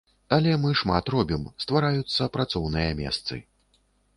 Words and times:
Але 0.37 0.53
мы 0.61 0.71
шмат 0.79 1.11
робім, 1.15 1.43
ствараюцца 1.65 2.31
працоўныя 2.39 2.99
месцы. 3.03 3.35